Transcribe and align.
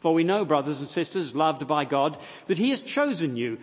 For 0.00 0.14
we 0.14 0.24
know, 0.24 0.44
brothers 0.44 0.80
and 0.80 0.88
sisters, 0.88 1.34
loved 1.34 1.66
by 1.68 1.84
God, 1.84 2.18
that 2.46 2.58
He 2.58 2.70
has 2.70 2.82
chosen 2.82 3.36
you 3.36 3.58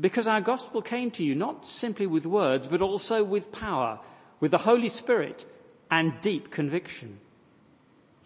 because 0.00 0.26
our 0.26 0.40
gospel 0.40 0.80
came 0.80 1.10
to 1.12 1.24
you 1.24 1.34
not 1.34 1.66
simply 1.66 2.06
with 2.06 2.24
words, 2.24 2.66
but 2.66 2.80
also 2.80 3.24
with 3.24 3.52
power, 3.52 3.98
with 4.40 4.52
the 4.52 4.58
Holy 4.58 4.88
Spirit 4.88 5.44
and 5.90 6.20
deep 6.20 6.50
conviction. 6.50 7.18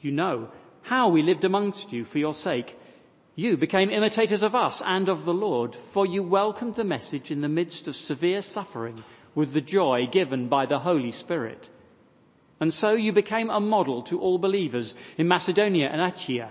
You 0.00 0.10
know 0.10 0.50
how 0.83 1.09
we 1.09 1.23
lived 1.23 1.45
amongst 1.45 1.92
you 1.92 2.05
for 2.05 2.19
your 2.19 2.34
sake. 2.34 2.78
You 3.34 3.56
became 3.56 3.88
imitators 3.91 4.42
of 4.42 4.55
us 4.55 4.83
and 4.84 5.09
of 5.09 5.24
the 5.24 5.33
Lord, 5.33 5.74
for 5.74 6.05
you 6.05 6.22
welcomed 6.22 6.74
the 6.74 6.84
message 6.84 7.30
in 7.30 7.41
the 7.41 7.48
midst 7.48 7.88
of 7.88 7.97
severe 7.97 8.42
suffering 8.42 9.02
with 9.34 9.52
the 9.52 9.61
joy 9.61 10.06
given 10.06 10.48
by 10.48 10.66
the 10.66 10.80
Holy 10.80 11.12
Spirit. 11.12 11.70
And 12.61 12.74
so 12.74 12.92
you 12.92 13.12
became 13.12 13.48
a 13.48 13.61
model 13.61 14.02
to 14.02 14.20
all 14.20 14.38
believers 14.38 14.95
in 15.16 15.27
Macedonia 15.27 15.88
and 15.88 16.00
Achaia. 16.02 16.50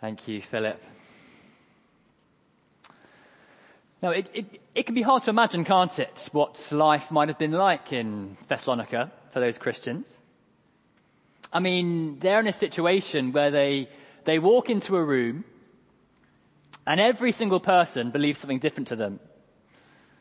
Thank 0.00 0.28
you, 0.28 0.42
Philip. 0.42 0.82
Now, 4.02 4.10
it, 4.10 4.28
it, 4.34 4.60
it, 4.74 4.82
can 4.84 4.94
be 4.94 5.00
hard 5.00 5.24
to 5.24 5.30
imagine, 5.30 5.64
can't 5.64 5.98
it, 5.98 6.28
what 6.32 6.70
life 6.70 7.10
might 7.10 7.28
have 7.28 7.38
been 7.38 7.52
like 7.52 7.94
in 7.94 8.36
Thessalonica 8.46 9.10
for 9.30 9.40
those 9.40 9.56
Christians. 9.56 10.18
I 11.50 11.60
mean, 11.60 12.18
they're 12.18 12.40
in 12.40 12.46
a 12.46 12.52
situation 12.52 13.32
where 13.32 13.50
they, 13.50 13.88
they 14.24 14.38
walk 14.38 14.68
into 14.68 14.96
a 14.96 15.02
room 15.02 15.44
and 16.86 17.00
every 17.00 17.32
single 17.32 17.58
person 17.58 18.10
believes 18.10 18.38
something 18.38 18.58
different 18.58 18.88
to 18.88 18.96
them. 18.96 19.18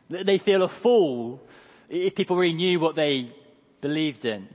They 0.09 0.37
feel 0.37 0.63
a 0.63 0.69
fool 0.69 1.41
if 1.89 2.15
people 2.15 2.37
really 2.37 2.55
knew 2.55 2.79
what 2.79 2.95
they 2.95 3.31
believed 3.81 4.23
in. 4.23 4.47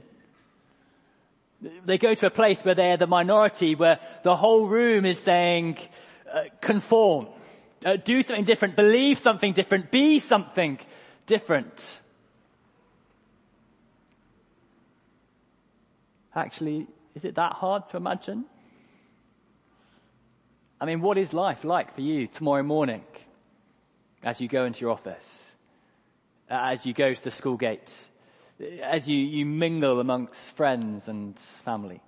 They 1.61 1.99
go 1.99 2.15
to 2.15 2.27
a 2.27 2.31
place 2.31 2.65
where 2.65 2.75
they're 2.75 2.97
the 2.97 3.07
minority, 3.07 3.75
where 3.75 4.01
the 4.23 4.35
whole 4.35 4.67
room 4.67 5.05
is 5.05 5.19
saying, 5.19 5.79
uh, 6.33 6.45
conform, 6.61 7.29
uh, 7.85 7.97
do 7.97 8.23
something 8.23 8.45
different, 8.45 8.77
believe 8.77 9.19
something 9.19 9.53
different, 9.53 9.91
be 9.91 10.21
something 10.21 10.79
different. 11.27 12.01
Actually, 16.35 16.87
is 17.15 17.25
it 17.25 17.35
that 17.35 17.53
hard 17.53 17.87
to 17.89 17.97
imagine? 17.97 18.45
I 20.81 20.87
mean, 20.87 21.03
what 21.03 21.19
is 21.19 21.33
life 21.35 21.65
like 21.65 21.95
for 21.95 22.01
you 22.01 22.27
tomorrow 22.27 22.63
morning 22.63 23.05
as 24.23 24.41
you 24.41 24.49
go 24.49 24.65
into 24.65 24.81
your 24.81 24.91
office, 24.91 25.53
as 26.49 26.87
you 26.87 26.95
go 26.95 27.13
to 27.13 27.25
the 27.25 27.31
school 27.31 27.57
gate, 27.57 27.93
as 28.83 29.09
you, 29.09 29.17
you 29.17 29.47
mingle 29.47 30.01
amongst 30.01 30.41
friends 30.57 31.09
and 31.09 31.39
family? 31.39 32.01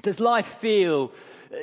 Does 0.00 0.20
life 0.20 0.58
feel 0.60 1.12
uh, 1.52 1.56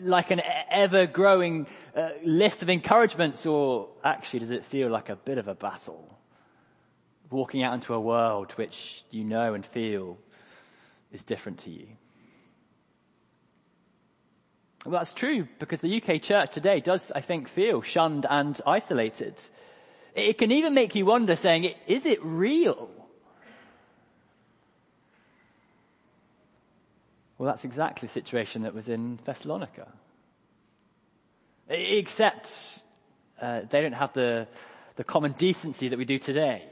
like 0.00 0.30
an 0.30 0.42
ever 0.70 1.06
growing 1.06 1.66
uh, 1.96 2.10
list 2.22 2.62
of 2.62 2.68
encouragements 2.68 3.46
or 3.46 3.88
actually 4.04 4.40
does 4.40 4.50
it 4.50 4.64
feel 4.64 4.90
like 4.90 5.08
a 5.08 5.16
bit 5.16 5.38
of 5.38 5.48
a 5.48 5.54
battle? 5.54 6.18
Walking 7.30 7.62
out 7.62 7.74
into 7.74 7.94
a 7.94 8.00
world 8.00 8.52
which 8.52 9.04
you 9.10 9.24
know 9.24 9.54
and 9.54 9.64
feel 9.64 10.18
is 11.12 11.22
different 11.22 11.58
to 11.60 11.70
you. 11.70 11.86
Well, 14.84 14.98
that's 14.98 15.12
true 15.12 15.46
because 15.58 15.82
the 15.82 16.02
UK 16.02 16.22
church 16.22 16.52
today 16.52 16.80
does, 16.80 17.12
I 17.14 17.20
think, 17.20 17.48
feel 17.48 17.82
shunned 17.82 18.26
and 18.28 18.58
isolated. 18.66 19.38
It 20.20 20.38
can 20.38 20.52
even 20.52 20.74
make 20.74 20.94
you 20.94 21.06
wonder 21.06 21.36
saying, 21.36 21.72
is 21.86 22.06
it 22.06 22.22
real? 22.22 22.90
Well, 27.38 27.46
that's 27.46 27.64
exactly 27.64 28.06
the 28.06 28.12
situation 28.12 28.62
that 28.62 28.74
was 28.74 28.88
in 28.88 29.18
Thessalonica. 29.24 29.88
Except 31.68 32.80
uh, 33.40 33.62
they 33.70 33.80
don't 33.80 33.94
have 33.94 34.12
the, 34.12 34.46
the 34.96 35.04
common 35.04 35.32
decency 35.32 35.88
that 35.88 35.98
we 35.98 36.04
do 36.04 36.18
today. 36.18 36.64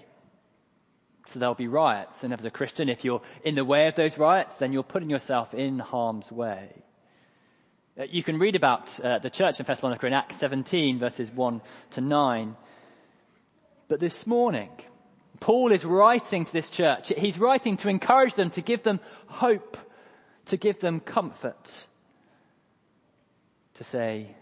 So 1.26 1.38
there'll 1.38 1.54
be 1.54 1.68
riots, 1.68 2.24
and 2.24 2.34
as 2.34 2.44
a 2.44 2.50
Christian, 2.50 2.88
if 2.88 3.04
you're 3.04 3.22
in 3.44 3.54
the 3.54 3.64
way 3.64 3.86
of 3.86 3.96
those 3.96 4.18
riots, 4.18 4.56
then 4.56 4.72
you're 4.72 4.82
putting 4.82 5.10
yourself 5.10 5.54
in 5.54 5.78
harm's 5.78 6.32
way. 6.32 6.70
Uh, 7.98 8.04
you 8.04 8.22
can 8.22 8.38
read 8.38 8.54
about 8.54 8.98
uh, 9.00 9.18
the 9.18 9.30
church 9.30 9.60
in 9.60 9.66
Thessalonica 9.66 10.06
in 10.06 10.12
Acts 10.12 10.36
17, 10.36 10.98
verses 10.98 11.30
1 11.30 11.60
to 11.92 12.00
9. 12.00 12.56
But 13.88 14.00
this 14.00 14.26
morning, 14.26 14.68
Paul 15.40 15.72
is 15.72 15.84
writing 15.84 16.44
to 16.44 16.52
this 16.52 16.68
church. 16.68 17.10
He's 17.16 17.38
writing 17.38 17.78
to 17.78 17.88
encourage 17.88 18.34
them, 18.34 18.50
to 18.50 18.60
give 18.60 18.82
them 18.82 19.00
hope, 19.26 19.78
to 20.46 20.58
give 20.58 20.78
them 20.80 21.00
comfort, 21.00 21.86
to 23.74 23.84
say, 23.84 24.36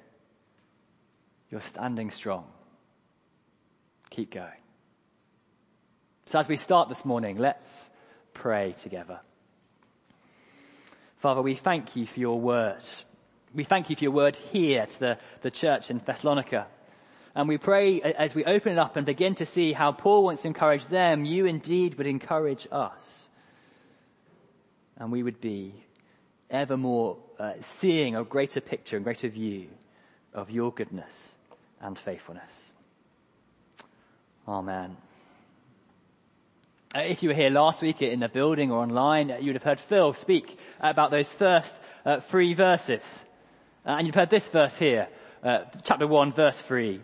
you're 1.50 1.60
standing 1.60 2.10
strong. 2.10 2.46
Keep 4.10 4.32
going. 4.32 4.50
So 6.26 6.40
as 6.40 6.48
we 6.48 6.56
start 6.56 6.88
this 6.88 7.04
morning, 7.04 7.38
let's 7.38 7.88
pray 8.34 8.72
together. 8.72 9.20
Father, 11.18 11.40
we 11.40 11.54
thank 11.54 11.94
you 11.94 12.06
for 12.06 12.18
your 12.18 12.40
words. 12.40 13.04
We 13.54 13.62
thank 13.62 13.90
you 13.90 13.96
for 13.96 14.02
your 14.02 14.12
word 14.12 14.34
here 14.34 14.86
to 14.86 15.00
the, 15.00 15.18
the 15.42 15.50
church 15.52 15.88
in 15.88 15.98
Thessalonica. 16.04 16.66
And 17.36 17.48
we 17.48 17.58
pray 17.58 18.00
as 18.00 18.34
we 18.34 18.46
open 18.46 18.72
it 18.72 18.78
up 18.78 18.96
and 18.96 19.04
begin 19.04 19.34
to 19.34 19.44
see 19.44 19.74
how 19.74 19.92
Paul 19.92 20.24
wants 20.24 20.40
to 20.40 20.48
encourage 20.48 20.86
them, 20.86 21.26
you 21.26 21.44
indeed 21.44 21.98
would 21.98 22.06
encourage 22.06 22.66
us. 22.72 23.28
And 24.96 25.12
we 25.12 25.22
would 25.22 25.38
be 25.38 25.74
ever 26.48 26.78
more 26.78 27.18
uh, 27.38 27.52
seeing 27.60 28.16
a 28.16 28.24
greater 28.24 28.62
picture 28.62 28.96
and 28.96 29.04
greater 29.04 29.28
view 29.28 29.66
of 30.32 30.50
your 30.50 30.72
goodness 30.72 31.32
and 31.78 31.98
faithfulness. 31.98 32.72
Amen. 34.48 34.96
Uh, 36.94 37.00
if 37.00 37.22
you 37.22 37.28
were 37.28 37.34
here 37.34 37.50
last 37.50 37.82
week 37.82 38.00
in 38.00 38.20
the 38.20 38.30
building 38.30 38.72
or 38.72 38.80
online, 38.80 39.28
you 39.28 39.48
would 39.48 39.56
have 39.56 39.62
heard 39.62 39.80
Phil 39.80 40.14
speak 40.14 40.58
about 40.80 41.10
those 41.10 41.34
first 41.34 41.76
uh, 42.06 42.18
three 42.20 42.54
verses. 42.54 43.22
Uh, 43.84 43.96
and 43.98 44.06
you've 44.06 44.16
heard 44.16 44.30
this 44.30 44.48
verse 44.48 44.78
here, 44.78 45.08
uh, 45.42 45.64
chapter 45.84 46.06
1, 46.06 46.32
verse 46.32 46.58
3. 46.62 47.02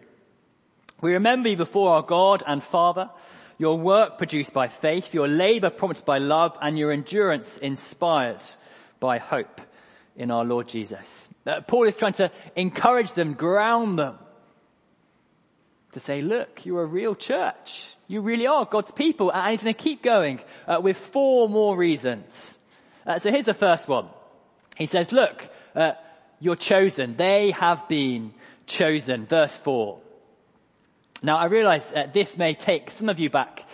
We 1.03 1.15
remember 1.15 1.49
you 1.49 1.57
before 1.57 1.91
our 1.91 2.03
God 2.03 2.45
and 2.47 2.63
Father, 2.63 3.11
your 3.59 3.77
work 3.77 4.19
produced 4.19 4.53
by 4.53 4.69
faith, 4.69 5.13
your 5.13 5.27
labor 5.27 5.69
prompted 5.69 6.05
by 6.05 6.19
love, 6.19 6.57
and 6.63 6.79
your 6.79 6.93
endurance 6.93 7.59
inspired 7.59 8.43
by 9.01 9.19
hope 9.19 9.61
in 10.17 10.31
our 10.31 10.45
Lord 10.45 10.69
Jesus. 10.69 11.29
Uh, 11.45 11.61
Paul 11.61 11.89
is 11.89 11.97
trying 11.97 12.13
to 12.15 12.31
encourage 12.55 13.15
them, 13.15 13.35
ground 13.35 13.99
them, 13.99 14.17
to 15.91 15.99
say, 15.99 16.23
look, 16.23 16.65
you're 16.65 16.85
a 16.85 16.87
real 16.87 17.17
church. 17.17 17.85
You 18.07 18.21
really 18.21 18.47
are 18.47 18.65
God's 18.65 18.93
people, 18.93 19.33
and 19.33 19.51
he's 19.51 19.61
going 19.61 19.75
to 19.75 19.83
keep 19.83 20.05
going 20.05 20.41
uh, 20.69 20.81
with 20.81 20.97
four 20.97 21.49
more 21.49 21.77
reasons. 21.77 22.59
Uh, 23.05 23.19
so 23.19 23.33
here's 23.33 23.47
the 23.47 23.55
first 23.55 23.89
one. 23.89 24.07
He 24.77 24.87
says, 24.87 25.11
look, 25.11 25.49
uh, 25.75 25.93
you're 26.39 26.57
chosen. 26.57 27.17
They 27.17 27.51
have 27.51 27.89
been 27.89 28.35
chosen. 28.67 29.27
Verse 29.27 29.57
four. 29.57 29.99
Now 31.25 31.37
I 31.39 31.45
realize 31.45 31.93
uh, 31.93 32.09
this 32.13 32.37
may 32.37 32.55
take 32.55 32.91
some 32.91 33.09
of 33.09 33.21
you 33.21 33.31
back 33.31 33.65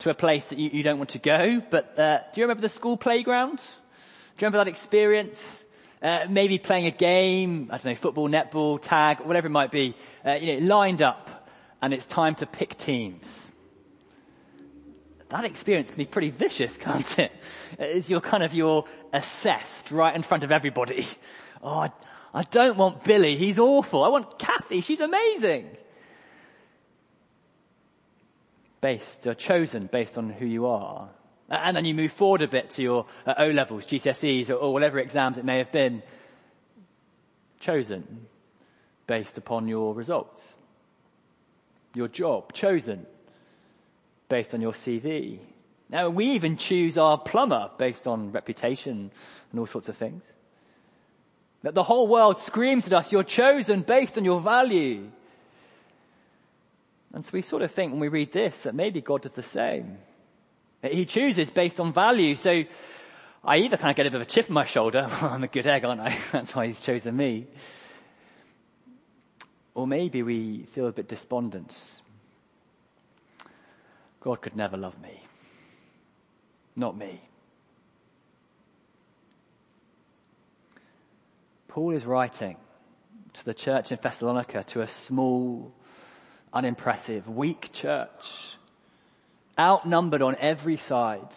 to 0.00 0.10
a 0.10 0.14
place 0.14 0.48
that 0.48 0.58
you, 0.58 0.70
you 0.72 0.82
don't 0.82 0.98
want 0.98 1.10
to 1.10 1.20
go, 1.20 1.62
but 1.70 1.96
uh, 1.96 2.18
do 2.34 2.40
you 2.40 2.44
remember 2.44 2.62
the 2.62 2.68
school 2.68 2.96
playground? 2.96 3.58
Do 3.58 3.62
you 3.64 4.46
remember 4.46 4.58
that 4.58 4.68
experience? 4.68 5.64
Uh, 6.02 6.26
maybe 6.28 6.58
playing 6.58 6.86
a 6.86 6.90
game, 6.90 7.70
I 7.72 7.78
don't 7.78 7.92
know, 7.92 7.94
football, 7.94 8.28
netball, 8.28 8.80
tag, 8.82 9.20
whatever 9.20 9.46
it 9.46 9.50
might 9.50 9.70
be, 9.70 9.94
uh, 10.26 10.32
you 10.32 10.60
know, 10.60 10.66
lined 10.66 11.00
up 11.00 11.48
and 11.80 11.94
it's 11.94 12.06
time 12.06 12.34
to 12.36 12.46
pick 12.46 12.76
teams. 12.76 13.52
That 15.28 15.44
experience 15.44 15.88
can 15.88 15.98
be 15.98 16.06
pretty 16.06 16.30
vicious, 16.30 16.76
can't 16.80 17.18
it? 17.20 17.32
As 17.78 18.10
you're 18.10 18.20
kind 18.20 18.42
of, 18.42 18.52
you're 18.52 18.84
assessed 19.12 19.92
right 19.92 20.14
in 20.14 20.24
front 20.24 20.42
of 20.42 20.50
everybody. 20.50 21.06
Oh, 21.62 21.78
I, 21.78 21.90
I 22.34 22.42
don't 22.42 22.76
want 22.76 23.04
Billy, 23.04 23.36
he's 23.36 23.60
awful. 23.60 24.02
I 24.02 24.08
want 24.08 24.40
Kathy, 24.40 24.80
she's 24.80 25.00
amazing. 25.00 25.70
Based, 28.86 29.24
you're 29.24 29.34
chosen 29.34 29.88
based 29.90 30.16
on 30.16 30.30
who 30.30 30.46
you 30.46 30.66
are. 30.66 31.08
And 31.48 31.76
then 31.76 31.84
you 31.84 31.92
move 31.92 32.12
forward 32.12 32.40
a 32.42 32.46
bit 32.46 32.70
to 32.70 32.82
your 32.82 33.06
uh, 33.26 33.34
O 33.36 33.48
levels, 33.48 33.84
GCSEs, 33.84 34.48
or, 34.48 34.54
or 34.54 34.72
whatever 34.72 35.00
exams 35.00 35.38
it 35.38 35.44
may 35.44 35.58
have 35.58 35.72
been. 35.72 36.04
Chosen 37.58 38.28
based 39.08 39.38
upon 39.38 39.66
your 39.66 39.92
results. 39.92 40.40
Your 41.96 42.06
job, 42.06 42.52
chosen 42.52 43.06
based 44.28 44.54
on 44.54 44.60
your 44.60 44.70
CV. 44.70 45.40
Now 45.88 46.08
we 46.08 46.26
even 46.26 46.56
choose 46.56 46.96
our 46.96 47.18
plumber 47.18 47.72
based 47.78 48.06
on 48.06 48.30
reputation 48.30 49.10
and 49.50 49.58
all 49.58 49.66
sorts 49.66 49.88
of 49.88 49.96
things. 49.96 50.22
That 51.64 51.74
the 51.74 51.82
whole 51.82 52.06
world 52.06 52.38
screams 52.38 52.86
at 52.86 52.92
us, 52.92 53.10
you're 53.10 53.24
chosen 53.24 53.82
based 53.82 54.16
on 54.16 54.24
your 54.24 54.40
value. 54.40 55.10
And 57.12 57.24
so 57.24 57.30
we 57.32 57.42
sort 57.42 57.62
of 57.62 57.70
think 57.72 57.92
when 57.92 58.00
we 58.00 58.08
read 58.08 58.32
this 58.32 58.60
that 58.60 58.74
maybe 58.74 59.00
God 59.00 59.22
does 59.22 59.32
the 59.32 59.42
same. 59.42 59.98
He 60.82 61.06
chooses 61.06 61.50
based 61.50 61.80
on 61.80 61.92
value. 61.92 62.34
So 62.34 62.64
I 63.44 63.58
either 63.58 63.76
kind 63.76 63.90
of 63.90 63.96
get 63.96 64.06
a 64.06 64.10
bit 64.10 64.20
of 64.20 64.26
a 64.26 64.30
chip 64.30 64.46
on 64.48 64.54
my 64.54 64.64
shoulder, 64.64 65.06
well, 65.22 65.30
I'm 65.30 65.44
a 65.44 65.48
good 65.48 65.66
egg, 65.66 65.84
aren't 65.84 66.00
I? 66.00 66.18
That's 66.32 66.54
why 66.54 66.66
he's 66.66 66.80
chosen 66.80 67.16
me. 67.16 67.46
Or 69.74 69.86
maybe 69.86 70.22
we 70.22 70.66
feel 70.72 70.86
a 70.86 70.92
bit 70.92 71.08
despondent. 71.08 71.76
God 74.20 74.40
could 74.40 74.56
never 74.56 74.76
love 74.76 75.00
me. 75.00 75.22
Not 76.74 76.96
me. 76.96 77.20
Paul 81.68 81.92
is 81.92 82.06
writing 82.06 82.56
to 83.34 83.44
the 83.44 83.54
church 83.54 83.92
in 83.92 83.98
Thessalonica, 84.00 84.64
to 84.64 84.80
a 84.80 84.88
small, 84.88 85.72
unimpressive, 86.56 87.28
weak 87.28 87.70
church 87.72 88.56
outnumbered 89.58 90.22
on 90.22 90.36
every 90.36 90.78
side. 90.78 91.28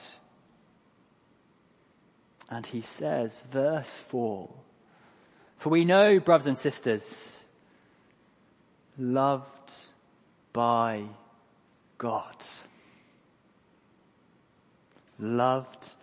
And 2.50 2.66
he 2.66 2.82
says, 2.82 3.42
verse 3.52 4.00
4, 4.08 4.50
For 5.58 5.70
we 5.70 5.84
know, 5.84 6.20
brothers 6.20 6.48
and 6.48 6.58
sisters, 6.58 7.44
loved 8.98 9.74
by 10.54 11.04
God. 11.98 12.36
Loved 15.20 15.96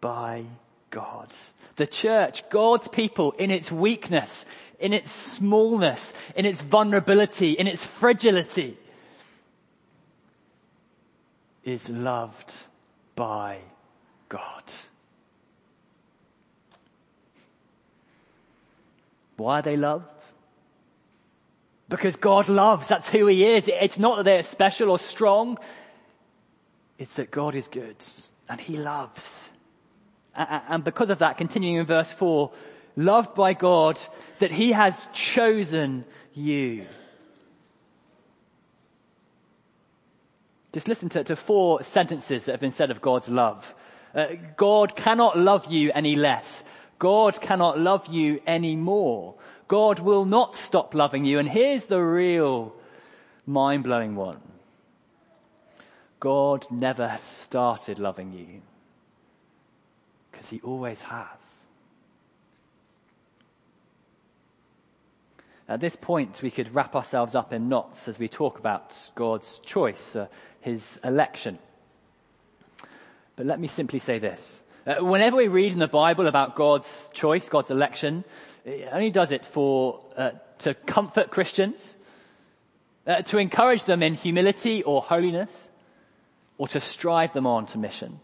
by 0.00 0.44
God. 0.90 1.34
The 1.74 1.88
church, 1.88 2.48
God's 2.50 2.86
people 2.86 3.32
in 3.32 3.50
its 3.50 3.70
weakness, 3.70 4.44
in 4.80 4.92
its 4.92 5.12
smallness, 5.12 6.12
in 6.34 6.46
its 6.46 6.62
vulnerability, 6.62 7.52
in 7.52 7.66
its 7.66 7.84
fragility, 7.84 8.76
is 11.62 11.88
loved 11.88 12.52
by 13.14 13.58
God. 14.28 14.64
Why 19.36 19.58
are 19.58 19.62
they 19.62 19.76
loved? 19.76 20.22
Because 21.88 22.16
God 22.16 22.48
loves. 22.48 22.88
That's 22.88 23.08
who 23.08 23.26
He 23.26 23.44
is. 23.44 23.68
It's 23.68 23.98
not 23.98 24.16
that 24.16 24.24
they're 24.24 24.44
special 24.44 24.90
or 24.90 24.98
strong. 24.98 25.58
It's 26.98 27.14
that 27.14 27.30
God 27.30 27.54
is 27.54 27.68
good 27.68 27.96
and 28.48 28.60
He 28.60 28.76
loves. 28.76 29.48
And 30.34 30.84
because 30.84 31.10
of 31.10 31.18
that, 31.18 31.36
continuing 31.36 31.76
in 31.76 31.86
verse 31.86 32.12
4, 32.12 32.50
loved 33.04 33.34
by 33.34 33.54
God, 33.54 33.98
that 34.38 34.50
He 34.50 34.72
has 34.72 35.08
chosen 35.12 36.04
you. 36.34 36.84
Just 40.72 40.86
listen 40.86 41.08
to, 41.10 41.24
to 41.24 41.34
four 41.34 41.82
sentences 41.82 42.44
that 42.44 42.52
have 42.52 42.60
been 42.60 42.70
said 42.70 42.90
of 42.90 43.00
God's 43.00 43.28
love. 43.28 43.74
Uh, 44.14 44.26
God 44.56 44.94
cannot 44.94 45.36
love 45.36 45.66
you 45.66 45.90
any 45.92 46.14
less. 46.14 46.62
God 46.98 47.40
cannot 47.40 47.78
love 47.78 48.06
you 48.06 48.40
any 48.46 48.76
more. 48.76 49.34
God 49.66 50.00
will 50.00 50.24
not 50.24 50.54
stop 50.54 50.94
loving 50.94 51.24
you. 51.24 51.38
And 51.38 51.48
here's 51.48 51.86
the 51.86 52.02
real 52.02 52.74
mind-blowing 53.46 54.14
one. 54.14 54.40
God 56.20 56.66
never 56.70 57.16
started 57.20 57.98
loving 57.98 58.32
you. 58.32 58.62
Because 60.30 60.50
he 60.50 60.60
always 60.60 61.00
has. 61.02 61.39
At 65.70 65.78
this 65.78 65.94
point, 65.94 66.42
we 66.42 66.50
could 66.50 66.74
wrap 66.74 66.96
ourselves 66.96 67.36
up 67.36 67.52
in 67.52 67.68
knots 67.68 68.08
as 68.08 68.18
we 68.18 68.26
talk 68.26 68.58
about 68.58 68.92
God's 69.14 69.60
choice, 69.60 70.16
uh, 70.16 70.26
his 70.60 70.98
election. 71.04 71.60
But 73.36 73.46
let 73.46 73.60
me 73.60 73.68
simply 73.68 74.00
say 74.00 74.18
this. 74.18 74.62
Uh, 74.84 74.96
whenever 74.96 75.36
we 75.36 75.46
read 75.46 75.72
in 75.72 75.78
the 75.78 75.86
Bible 75.86 76.26
about 76.26 76.56
God's 76.56 77.08
choice, 77.14 77.48
God's 77.48 77.70
election, 77.70 78.24
it 78.64 78.88
only 78.90 79.12
does 79.12 79.30
it 79.30 79.46
for, 79.46 80.00
uh, 80.16 80.32
to 80.58 80.74
comfort 80.74 81.30
Christians, 81.30 81.96
uh, 83.06 83.22
to 83.22 83.38
encourage 83.38 83.84
them 83.84 84.02
in 84.02 84.14
humility 84.14 84.82
or 84.82 85.00
holiness, 85.00 85.70
or 86.58 86.66
to 86.66 86.80
strive 86.80 87.32
them 87.32 87.46
on 87.46 87.66
to 87.66 87.78
mission. 87.78 88.18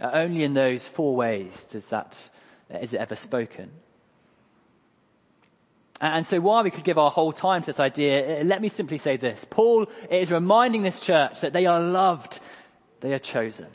Uh, 0.00 0.10
only 0.14 0.42
in 0.42 0.54
those 0.54 0.84
four 0.84 1.14
ways 1.14 1.52
does 1.70 1.86
that, 1.90 2.28
uh, 2.74 2.78
is 2.78 2.92
it 2.92 2.98
ever 2.98 3.14
spoken. 3.14 3.70
And 6.04 6.26
so 6.26 6.38
while 6.38 6.62
we 6.62 6.70
could 6.70 6.84
give 6.84 6.98
our 6.98 7.10
whole 7.10 7.32
time 7.32 7.62
to 7.62 7.66
this 7.66 7.80
idea, 7.80 8.40
uh, 8.40 8.44
let 8.44 8.60
me 8.60 8.68
simply 8.68 8.98
say 8.98 9.16
this. 9.16 9.46
Paul 9.48 9.86
is 10.10 10.30
reminding 10.30 10.82
this 10.82 11.00
church 11.00 11.40
that 11.40 11.54
they 11.54 11.64
are 11.64 11.80
loved, 11.80 12.40
they 13.00 13.14
are 13.14 13.18
chosen. 13.18 13.68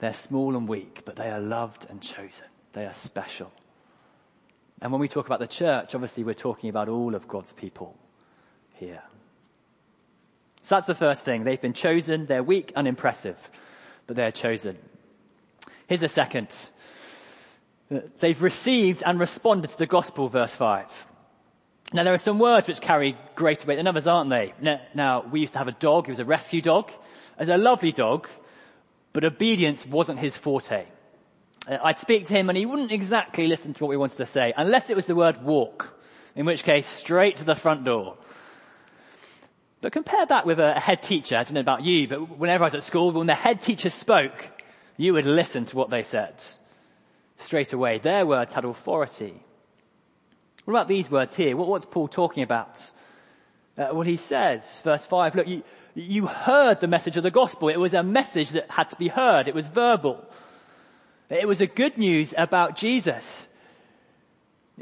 They're 0.00 0.12
small 0.12 0.56
and 0.56 0.66
weak, 0.66 1.02
but 1.04 1.14
they 1.14 1.30
are 1.30 1.38
loved 1.38 1.86
and 1.88 2.02
chosen. 2.02 2.46
They 2.72 2.86
are 2.86 2.92
special. 2.92 3.52
And 4.82 4.90
when 4.90 5.00
we 5.00 5.06
talk 5.06 5.26
about 5.26 5.38
the 5.38 5.46
church, 5.46 5.94
obviously 5.94 6.24
we're 6.24 6.34
talking 6.34 6.70
about 6.70 6.88
all 6.88 7.14
of 7.14 7.28
God's 7.28 7.52
people 7.52 7.96
here. 8.74 9.02
So 10.62 10.74
that's 10.74 10.88
the 10.88 10.96
first 10.96 11.24
thing. 11.24 11.44
They've 11.44 11.60
been 11.60 11.72
chosen. 11.72 12.26
They're 12.26 12.42
weak, 12.42 12.72
unimpressive, 12.74 13.38
but 14.08 14.16
they're 14.16 14.32
chosen. 14.32 14.76
Here's 15.86 16.02
a 16.02 16.08
second. 16.08 16.48
They've 18.18 18.40
received 18.40 19.02
and 19.04 19.18
responded 19.18 19.70
to 19.70 19.78
the 19.78 19.86
gospel, 19.86 20.28
verse 20.28 20.54
5. 20.54 20.86
Now 21.92 22.02
there 22.02 22.14
are 22.14 22.18
some 22.18 22.38
words 22.38 22.66
which 22.66 22.80
carry 22.80 23.16
greater 23.34 23.66
weight 23.66 23.76
than 23.76 23.86
others, 23.86 24.06
aren't 24.06 24.30
they? 24.30 24.52
Now, 24.94 25.24
we 25.30 25.40
used 25.40 25.52
to 25.52 25.58
have 25.58 25.68
a 25.68 25.72
dog, 25.72 26.06
he 26.06 26.12
was 26.12 26.18
a 26.18 26.24
rescue 26.24 26.60
dog. 26.60 26.90
As 27.38 27.48
a 27.48 27.56
lovely 27.56 27.92
dog, 27.92 28.28
but 29.12 29.24
obedience 29.24 29.84
wasn't 29.86 30.20
his 30.20 30.36
forte. 30.36 30.86
Uh, 31.66 31.78
I'd 31.82 31.98
speak 31.98 32.26
to 32.26 32.34
him 32.34 32.48
and 32.48 32.56
he 32.56 32.64
wouldn't 32.64 32.92
exactly 32.92 33.48
listen 33.48 33.74
to 33.74 33.84
what 33.84 33.90
we 33.90 33.96
wanted 33.96 34.18
to 34.18 34.26
say, 34.26 34.52
unless 34.56 34.88
it 34.88 34.96
was 34.96 35.06
the 35.06 35.16
word 35.16 35.42
walk, 35.42 35.98
in 36.36 36.46
which 36.46 36.62
case 36.62 36.86
straight 36.86 37.38
to 37.38 37.44
the 37.44 37.56
front 37.56 37.84
door. 37.84 38.16
But 39.80 39.92
compare 39.92 40.24
that 40.26 40.46
with 40.46 40.60
a 40.60 40.78
head 40.78 41.02
teacher. 41.02 41.36
I 41.36 41.42
don't 41.42 41.54
know 41.54 41.60
about 41.60 41.82
you, 41.82 42.08
but 42.08 42.38
whenever 42.38 42.64
I 42.64 42.68
was 42.68 42.74
at 42.74 42.84
school, 42.84 43.12
when 43.12 43.26
the 43.26 43.34
head 43.34 43.60
teacher 43.60 43.90
spoke, 43.90 44.48
you 44.96 45.12
would 45.12 45.26
listen 45.26 45.66
to 45.66 45.76
what 45.76 45.90
they 45.90 46.04
said 46.04 46.42
straight 47.38 47.72
away. 47.72 47.98
Their 47.98 48.26
words 48.26 48.54
had 48.54 48.64
authority. 48.64 49.34
What 50.64 50.74
about 50.74 50.88
these 50.88 51.10
words 51.10 51.34
here? 51.34 51.56
What, 51.56 51.68
what's 51.68 51.86
Paul 51.86 52.08
talking 52.08 52.42
about? 52.42 52.90
Uh, 53.76 53.88
what 53.88 54.06
he 54.06 54.16
says, 54.16 54.80
verse 54.82 55.04
5, 55.04 55.34
look, 55.34 55.48
you, 55.48 55.62
you 55.94 56.26
heard 56.26 56.80
the 56.80 56.86
message 56.86 57.16
of 57.16 57.22
the 57.22 57.30
gospel. 57.30 57.68
It 57.68 57.76
was 57.76 57.92
a 57.92 58.02
message 58.02 58.50
that 58.50 58.70
had 58.70 58.90
to 58.90 58.96
be 58.96 59.08
heard. 59.08 59.48
It 59.48 59.54
was 59.54 59.66
verbal. 59.66 60.24
It 61.28 61.48
was 61.48 61.60
a 61.60 61.66
good 61.66 61.98
news 61.98 62.34
about 62.36 62.76
Jesus. 62.76 63.48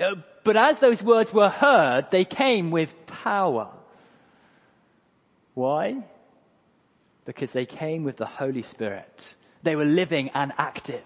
Uh, 0.01 0.17
but 0.45 0.57
as 0.57 0.79
those 0.79 1.03
words 1.03 1.33
were 1.33 1.49
heard, 1.49 2.11
they 2.11 2.25
came 2.25 2.71
with 2.71 2.95
power. 3.07 3.71
Why? 5.55 6.03
Because 7.25 7.53
they 7.53 7.67
came 7.67 8.05
with 8.05 8.17
the 8.17 8.27
Holy 8.27 8.63
Spirit. 8.63 9.35
They 9.63 9.77
were 9.77 9.85
living 9.85 10.31
and 10.35 10.53
active. 10.59 11.05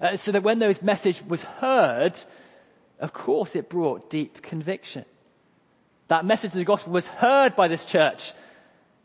Uh, 0.00 0.16
so 0.16 0.32
that 0.32 0.42
when 0.42 0.58
those 0.58 0.82
message 0.82 1.22
was 1.26 1.42
heard, 1.42 2.18
of 2.98 3.12
course 3.12 3.54
it 3.54 3.68
brought 3.68 4.10
deep 4.10 4.42
conviction. 4.42 5.04
That 6.08 6.24
message 6.24 6.52
of 6.52 6.58
the 6.58 6.64
gospel 6.64 6.92
was 6.92 7.06
heard 7.06 7.54
by 7.54 7.68
this 7.68 7.84
church. 7.84 8.32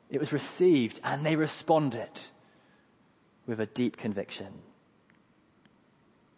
It 0.10 0.20
was 0.20 0.32
received 0.32 1.00
and 1.04 1.26
they 1.26 1.36
responded. 1.36 2.10
with 3.48 3.60
a 3.60 3.66
deep 3.66 3.98
conviction. 3.98 4.48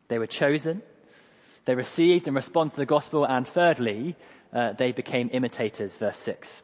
They 0.10 0.20
were 0.20 0.28
chosen, 0.28 0.82
they 1.66 1.76
received 1.76 2.28
and 2.28 2.36
responded 2.36 2.72
to 2.72 2.78
the 2.78 2.86
gospel, 2.86 3.26
and 3.26 3.48
thirdly, 3.48 4.16
uh, 4.54 4.74
they 4.74 4.92
became 4.92 5.30
imitators, 5.34 5.96
verse 5.98 6.18
6. 6.18 6.64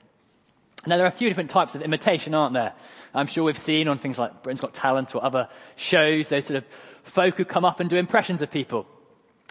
Now 0.85 0.97
there 0.97 1.05
are 1.05 1.09
a 1.09 1.11
few 1.11 1.29
different 1.29 1.49
types 1.49 1.75
of 1.75 1.81
imitation, 1.81 2.33
aren't 2.33 2.53
there? 2.53 2.73
I'm 3.13 3.27
sure 3.27 3.45
we've 3.45 3.57
seen 3.57 3.87
on 3.87 3.99
things 3.99 4.17
like 4.17 4.43
Britain's 4.43 4.59
Got 4.59 4.73
Talent 4.73 5.15
or 5.15 5.23
other 5.23 5.47
shows, 5.75 6.29
those 6.29 6.45
sort 6.45 6.57
of 6.57 6.65
folk 7.03 7.35
who 7.35 7.45
come 7.45 7.63
up 7.63 7.79
and 7.79 7.89
do 7.89 7.95
impressions 7.95 8.41
of 8.41 8.51
people. 8.51 8.85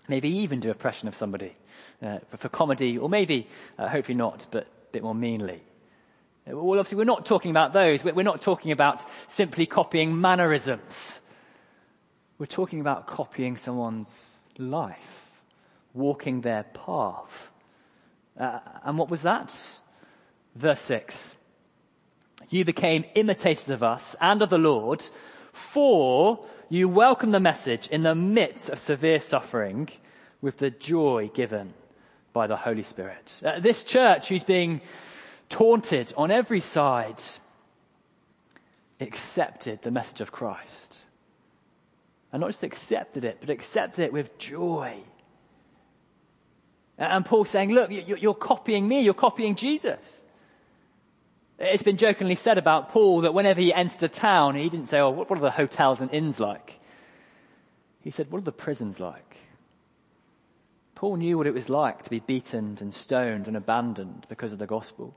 Maybe 0.08 0.28
even 0.28 0.60
do 0.60 0.70
impression 0.70 1.08
of 1.08 1.14
somebody 1.14 1.56
uh, 2.02 2.18
for 2.36 2.48
comedy, 2.48 2.98
or 2.98 3.08
maybe, 3.08 3.48
uh, 3.78 3.88
hopefully 3.88 4.16
not, 4.16 4.46
but 4.50 4.64
a 4.64 4.92
bit 4.92 5.02
more 5.02 5.14
meanly. 5.14 5.62
Well, 6.46 6.78
obviously 6.78 6.98
we're 6.98 7.04
not 7.04 7.24
talking 7.24 7.50
about 7.52 7.72
those. 7.72 8.02
We're 8.02 8.22
not 8.24 8.42
talking 8.42 8.72
about 8.72 9.04
simply 9.28 9.64
copying 9.64 10.20
mannerisms. 10.20 11.20
We're 12.38 12.46
talking 12.46 12.80
about 12.80 13.06
copying 13.06 13.56
someone's 13.56 14.40
life, 14.58 15.40
walking 15.94 16.40
their 16.40 16.64
path. 16.64 17.48
Uh, 18.38 18.58
and 18.84 18.98
what 18.98 19.08
was 19.08 19.22
that? 19.22 19.56
Verse 20.54 20.80
6. 20.80 21.34
You 22.50 22.64
became 22.64 23.04
imitators 23.14 23.68
of 23.68 23.82
us 23.82 24.14
and 24.20 24.42
of 24.42 24.50
the 24.50 24.58
Lord, 24.58 25.06
for 25.52 26.44
you 26.68 26.88
welcomed 26.88 27.34
the 27.34 27.40
message 27.40 27.86
in 27.88 28.02
the 28.02 28.14
midst 28.14 28.68
of 28.68 28.78
severe 28.78 29.20
suffering 29.20 29.88
with 30.40 30.58
the 30.58 30.70
joy 30.70 31.30
given 31.32 31.72
by 32.32 32.46
the 32.46 32.56
Holy 32.56 32.82
Spirit. 32.82 33.40
Uh, 33.44 33.60
this 33.60 33.84
church 33.84 34.28
who's 34.28 34.44
being 34.44 34.80
taunted 35.48 36.12
on 36.16 36.30
every 36.30 36.60
side 36.60 37.20
accepted 39.00 39.82
the 39.82 39.90
message 39.90 40.20
of 40.20 40.32
Christ. 40.32 41.04
And 42.32 42.40
not 42.40 42.50
just 42.50 42.62
accepted 42.62 43.24
it, 43.24 43.38
but 43.40 43.50
accepted 43.50 44.04
it 44.04 44.12
with 44.12 44.38
joy. 44.38 44.96
And 46.96 47.24
Paul's 47.24 47.50
saying, 47.50 47.72
look, 47.72 47.90
you're 47.90 48.34
copying 48.34 48.86
me, 48.86 49.00
you're 49.00 49.14
copying 49.14 49.54
Jesus. 49.54 50.22
It's 51.64 51.84
been 51.84 51.96
jokingly 51.96 52.34
said 52.34 52.58
about 52.58 52.90
Paul 52.90 53.20
that 53.20 53.34
whenever 53.34 53.60
he 53.60 53.72
entered 53.72 54.02
a 54.02 54.08
town, 54.08 54.56
he 54.56 54.68
didn't 54.68 54.88
say, 54.88 54.98
oh, 54.98 55.10
what 55.10 55.30
are 55.30 55.38
the 55.38 55.52
hotels 55.52 56.00
and 56.00 56.10
inns 56.12 56.40
like? 56.40 56.80
He 58.00 58.10
said, 58.10 58.32
what 58.32 58.38
are 58.38 58.44
the 58.44 58.50
prisons 58.50 58.98
like? 58.98 59.36
Paul 60.96 61.16
knew 61.16 61.38
what 61.38 61.46
it 61.46 61.54
was 61.54 61.68
like 61.68 62.02
to 62.02 62.10
be 62.10 62.18
beaten 62.18 62.78
and 62.80 62.92
stoned 62.92 63.46
and 63.46 63.56
abandoned 63.56 64.26
because 64.28 64.52
of 64.52 64.58
the 64.58 64.66
gospel. 64.66 65.14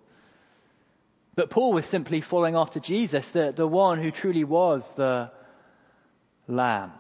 But 1.34 1.50
Paul 1.50 1.74
was 1.74 1.88
simply 1.88 2.22
following 2.22 2.56
after 2.56 2.80
Jesus, 2.80 3.30
the, 3.32 3.52
the 3.52 3.68
one 3.68 4.00
who 4.00 4.12
truly 4.12 4.44
was 4.44 4.94
the 4.94 5.32
lamb 6.48 6.92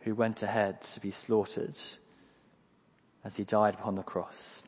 who 0.00 0.14
went 0.14 0.42
ahead 0.42 0.82
to 0.82 1.00
be 1.00 1.10
slaughtered 1.10 1.80
as 3.24 3.36
he 3.36 3.44
died 3.44 3.74
upon 3.74 3.94
the 3.94 4.02
cross. 4.02 4.62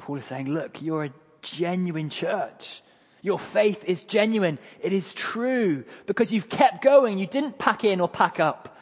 Paul 0.00 0.16
is 0.16 0.24
saying, 0.24 0.48
look, 0.48 0.80
you're 0.80 1.04
a 1.04 1.12
genuine 1.42 2.08
church. 2.08 2.82
Your 3.22 3.38
faith 3.38 3.84
is 3.84 4.02
genuine. 4.02 4.58
It 4.82 4.94
is 4.94 5.12
true 5.12 5.84
because 6.06 6.32
you've 6.32 6.48
kept 6.48 6.82
going. 6.82 7.18
You 7.18 7.26
didn't 7.26 7.58
pack 7.58 7.84
in 7.84 8.00
or 8.00 8.08
pack 8.08 8.40
up. 8.40 8.78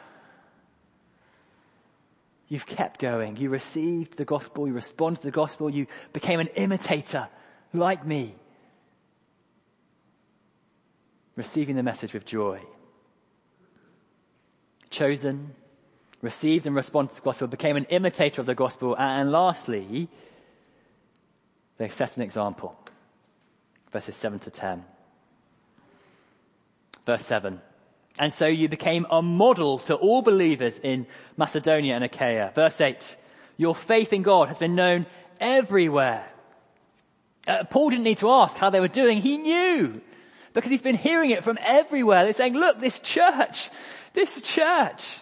You've 2.47 2.65
kept 2.65 3.01
going. 3.01 3.35
You 3.35 3.49
received 3.49 4.17
the 4.17 4.25
gospel. 4.25 4.65
You 4.65 4.73
responded 4.73 5.19
to 5.21 5.27
the 5.27 5.31
gospel. 5.31 5.69
You 5.69 5.87
became 6.13 6.39
an 6.39 6.47
imitator 6.55 7.27
like 7.73 8.05
me. 8.05 8.33
Receiving 11.35 11.75
the 11.75 11.83
message 11.83 12.13
with 12.13 12.25
joy. 12.25 12.61
Chosen, 14.89 15.53
received 16.21 16.65
and 16.65 16.75
responded 16.75 17.09
to 17.09 17.15
the 17.17 17.21
gospel, 17.21 17.47
became 17.47 17.75
an 17.75 17.85
imitator 17.85 18.41
of 18.41 18.47
the 18.47 18.55
gospel. 18.55 18.95
And 18.97 19.31
lastly, 19.31 20.09
they 21.79 21.87
set 21.87 22.17
an 22.17 22.23
example. 22.23 22.77
Verses 23.91 24.15
7 24.15 24.37
to 24.39 24.51
10. 24.51 24.85
Verse 27.05 27.25
7. 27.25 27.59
And 28.19 28.33
so 28.33 28.45
you 28.45 28.67
became 28.67 29.07
a 29.09 29.21
model 29.21 29.79
to 29.79 29.95
all 29.95 30.21
believers 30.21 30.77
in 30.77 31.07
Macedonia 31.37 31.95
and 31.95 32.03
Achaia. 32.03 32.51
Verse 32.53 32.79
8. 32.79 33.17
Your 33.57 33.73
faith 33.73 34.11
in 34.13 34.23
God 34.23 34.49
has 34.49 34.57
been 34.57 34.75
known 34.75 35.05
everywhere. 35.39 36.29
Uh, 37.47 37.63
Paul 37.63 37.91
didn't 37.91 38.03
need 38.03 38.17
to 38.19 38.29
ask 38.29 38.57
how 38.57 38.69
they 38.69 38.81
were 38.81 38.89
doing. 38.89 39.21
He 39.21 39.37
knew. 39.37 40.01
Because 40.53 40.69
he's 40.69 40.81
been 40.81 40.97
hearing 40.97 41.31
it 41.31 41.45
from 41.45 41.57
everywhere. 41.61 42.25
They're 42.25 42.33
saying, 42.33 42.55
look, 42.55 42.81
this 42.81 42.99
church, 42.99 43.69
this 44.13 44.41
church, 44.41 45.21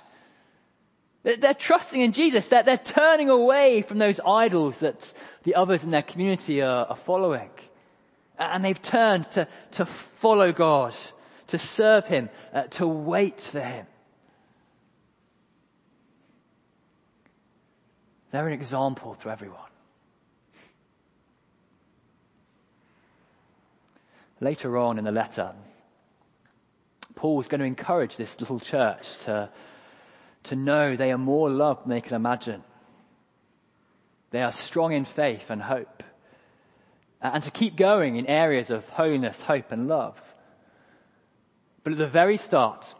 they're 1.24 1.54
trusting 1.54 2.00
in 2.00 2.14
Jesus. 2.14 2.48
They're, 2.48 2.64
they're 2.64 2.78
turning 2.78 3.30
away 3.30 3.82
from 3.82 3.98
those 3.98 4.20
idols 4.26 4.80
that 4.80 5.14
the 5.48 5.56
others 5.56 5.86
in 5.86 5.92
their 5.92 6.02
community 6.02 6.62
are, 6.62 6.88
are 6.88 6.98
following. 6.98 7.50
And 8.38 8.66
they've 8.66 8.82
turned 8.82 9.32
to, 9.32 9.48
to 9.72 9.86
follow 9.86 10.52
God, 10.52 10.94
to 11.48 11.58
serve 11.58 12.06
Him, 12.06 12.30
uh, 12.54 12.64
to 12.64 12.86
wait 12.86 13.40
for 13.40 13.62
Him. 13.62 13.88
They're 18.32 18.46
an 18.46 18.52
example 18.52 19.16
to 19.22 19.30
everyone. 19.30 19.62
Later 24.42 24.78
on 24.78 24.98
in 24.98 25.06
the 25.06 25.14
letter, 25.14 25.54
Paul's 27.16 27.48
going 27.48 27.62
to 27.62 27.66
encourage 27.66 28.18
this 28.18 28.42
little 28.42 28.60
church 28.60 29.18
to 29.20 29.50
to 30.44 30.56
know 30.58 30.98
they 30.98 31.14
are 31.14 31.18
more 31.18 31.50
loved 31.50 31.84
than 31.84 31.92
they 31.92 32.02
can 32.02 32.16
imagine. 32.16 32.64
They 34.32 34.42
are 34.42 34.52
strong 34.52 34.94
in 34.94 35.06
faith 35.06 35.50
and 35.50 35.62
hope. 35.62 36.04
And 37.22 37.42
to 37.44 37.52
keep 37.52 37.76
going 37.76 38.18
in 38.18 38.28
areas 38.28 38.70
of 38.70 38.88
holiness, 38.90 39.42
hope 39.42 39.72
and 39.72 39.88
love. 39.88 40.22
But 41.84 41.94
at 41.94 42.00
the 42.00 42.08
very 42.08 42.38
start, 42.38 42.94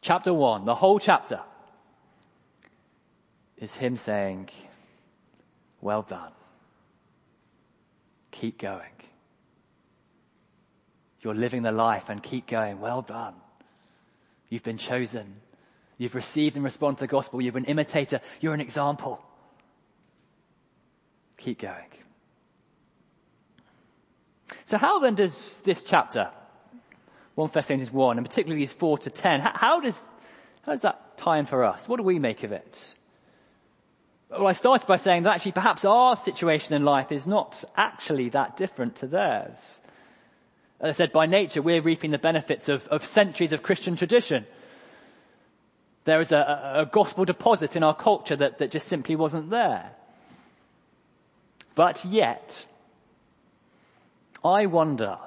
chapter 0.00 0.32
one, 0.32 0.64
the 0.64 0.74
whole 0.74 0.98
chapter, 0.98 1.40
is 3.56 3.74
him 3.74 3.96
saying, 3.96 4.50
well 5.80 6.02
done. 6.02 6.32
Keep 8.30 8.58
going. 8.58 8.90
You're 11.20 11.34
living 11.34 11.62
the 11.62 11.72
life 11.72 12.08
and 12.08 12.22
keep 12.22 12.46
going. 12.46 12.80
Well 12.80 13.02
done. 13.02 13.34
You've 14.48 14.62
been 14.62 14.78
chosen. 14.78 15.36
You've 15.98 16.14
received 16.14 16.56
and 16.56 16.64
responded 16.64 16.98
to 16.98 17.04
the 17.04 17.08
gospel. 17.08 17.40
You're 17.40 17.56
an 17.56 17.64
imitator. 17.64 18.20
You're 18.40 18.54
an 18.54 18.60
example. 18.60 19.20
Keep 21.38 21.60
going. 21.60 21.86
So 24.64 24.78
how 24.78 24.98
then 24.98 25.14
does 25.14 25.60
this 25.64 25.82
chapter, 25.82 26.30
1 27.34 27.50
Thessalonians 27.52 27.92
1, 27.92 28.18
and 28.18 28.26
particularly 28.26 28.62
these 28.62 28.72
4 28.72 28.98
to 28.98 29.10
10, 29.10 29.40
how 29.40 29.80
does, 29.80 30.00
how 30.62 30.72
does 30.72 30.82
that 30.82 31.16
tie 31.18 31.38
in 31.38 31.46
for 31.46 31.64
us? 31.64 31.88
What 31.88 31.98
do 31.98 32.02
we 32.02 32.18
make 32.18 32.42
of 32.42 32.52
it? 32.52 32.94
Well, 34.30 34.48
I 34.48 34.52
started 34.52 34.86
by 34.86 34.96
saying 34.96 35.22
that 35.22 35.34
actually 35.34 35.52
perhaps 35.52 35.84
our 35.84 36.16
situation 36.16 36.74
in 36.74 36.84
life 36.84 37.12
is 37.12 37.26
not 37.26 37.62
actually 37.76 38.30
that 38.30 38.56
different 38.56 38.96
to 38.96 39.06
theirs. 39.06 39.80
As 40.80 40.90
I 40.90 40.92
said, 40.92 41.12
by 41.12 41.26
nature, 41.26 41.62
we're 41.62 41.80
reaping 41.80 42.10
the 42.10 42.18
benefits 42.18 42.68
of, 42.68 42.86
of 42.88 43.04
centuries 43.04 43.52
of 43.52 43.62
Christian 43.62 43.96
tradition. 43.96 44.46
There 46.04 46.20
is 46.20 46.32
a, 46.32 46.86
a 46.86 46.86
gospel 46.90 47.24
deposit 47.24 47.76
in 47.76 47.82
our 47.82 47.94
culture 47.94 48.36
that, 48.36 48.58
that 48.58 48.70
just 48.70 48.88
simply 48.88 49.16
wasn't 49.16 49.50
there. 49.50 49.95
But 51.76 52.06
yet, 52.06 52.64
I 54.42 54.64
wonder 54.64 55.18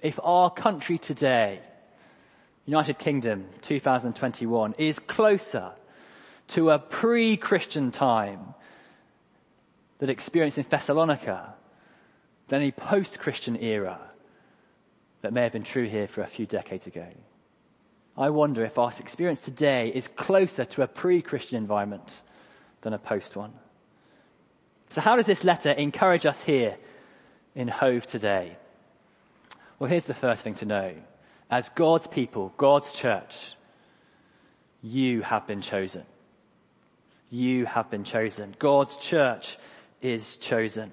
if 0.00 0.18
our 0.22 0.50
country 0.50 0.98
today, 0.98 1.60
United 2.64 2.98
Kingdom 3.00 3.46
2021, 3.62 4.74
is 4.78 5.00
closer 5.00 5.72
to 6.48 6.70
a 6.70 6.78
pre-Christian 6.78 7.90
time 7.90 8.54
that 9.98 10.08
experienced 10.08 10.58
in 10.58 10.66
Thessalonica 10.70 11.54
than 12.46 12.62
a 12.62 12.70
post-Christian 12.70 13.56
era 13.56 13.98
that 15.22 15.32
may 15.32 15.42
have 15.42 15.52
been 15.52 15.64
true 15.64 15.88
here 15.88 16.06
for 16.06 16.22
a 16.22 16.28
few 16.28 16.46
decades 16.46 16.86
ago. 16.86 17.08
I 18.16 18.30
wonder 18.30 18.64
if 18.64 18.78
our 18.78 18.92
experience 19.00 19.40
today 19.40 19.88
is 19.92 20.06
closer 20.06 20.64
to 20.66 20.82
a 20.82 20.86
pre-Christian 20.86 21.58
environment 21.58 22.22
than 22.82 22.92
a 22.92 22.98
post 22.98 23.34
one. 23.34 23.54
So 24.90 25.00
how 25.00 25.16
does 25.16 25.26
this 25.26 25.44
letter 25.44 25.70
encourage 25.70 26.24
us 26.24 26.40
here 26.40 26.76
in 27.54 27.68
Hove 27.68 28.06
today? 28.06 28.56
Well, 29.78 29.90
here's 29.90 30.06
the 30.06 30.14
first 30.14 30.42
thing 30.42 30.54
to 30.56 30.64
know. 30.64 30.94
As 31.50 31.68
God's 31.70 32.06
people, 32.06 32.52
God's 32.56 32.92
church, 32.92 33.54
you 34.82 35.22
have 35.22 35.46
been 35.46 35.60
chosen. 35.60 36.04
You 37.30 37.66
have 37.66 37.90
been 37.90 38.04
chosen. 38.04 38.54
God's 38.58 38.96
church 38.96 39.58
is 40.00 40.36
chosen. 40.38 40.90